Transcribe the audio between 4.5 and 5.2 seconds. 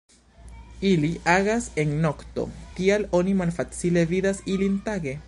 ilin tage.